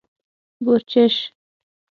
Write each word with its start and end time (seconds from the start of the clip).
🐊 0.03 0.03
بورچېش 0.63 1.15